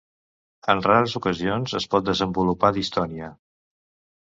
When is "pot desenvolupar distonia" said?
1.93-3.31